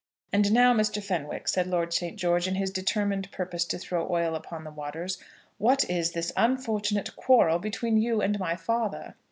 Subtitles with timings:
[0.33, 0.99] "And now, Mr.
[0.99, 2.17] Fenwick," said Lord St.
[2.17, 5.19] George, in his determined purpose to throw oil upon the waters,
[5.59, 9.13] "what is this unfortunate quarrel between you and my father?"